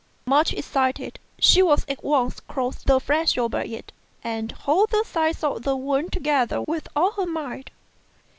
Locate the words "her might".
7.11-7.69